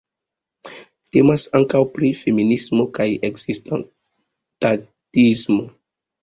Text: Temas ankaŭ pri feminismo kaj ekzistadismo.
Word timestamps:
Temas 1.17 1.43
ankaŭ 1.59 1.81
pri 1.97 2.09
feminismo 2.21 2.87
kaj 2.99 3.07
ekzistadismo. 3.31 5.61